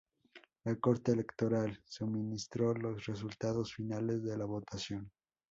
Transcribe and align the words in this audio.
La 0.63 0.75
Corte 0.77 1.11
Electoral 1.11 1.79
suministró 1.85 2.73
los 2.73 3.05
resultados 3.05 3.75
finales 3.75 4.23
de 4.23 4.35
la 4.35 4.45
votación. 4.45 5.11